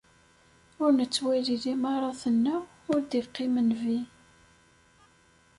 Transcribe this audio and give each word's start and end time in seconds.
Ur 0.83 0.91
nettwali 0.93 1.55
limaṛat-nneɣ, 1.65 2.63
ur 2.91 2.99
d-iqqim 3.01 3.55
nnbi. 3.61 3.99